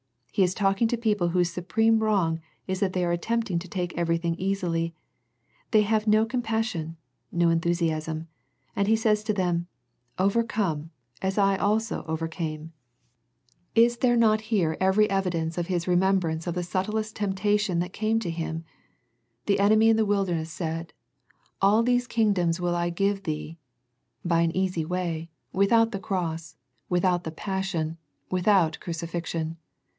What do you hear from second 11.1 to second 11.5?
as